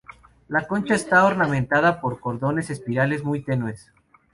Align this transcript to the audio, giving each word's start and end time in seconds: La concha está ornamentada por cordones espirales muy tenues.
La 0.47 0.65
concha 0.67 0.95
está 0.95 1.23
ornamentada 1.25 2.01
por 2.01 2.19
cordones 2.19 2.71
espirales 2.71 3.23
muy 3.23 3.43
tenues. 3.43 3.91